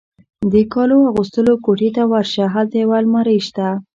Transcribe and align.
د 0.51 0.53
کالو 0.73 0.97
اغوستلو 1.11 1.53
کوټې 1.65 1.89
ته 1.95 2.03
ورشه، 2.11 2.43
هلته 2.55 2.75
یو 2.83 2.91
المارۍ 2.99 3.39
شته. 3.47 3.67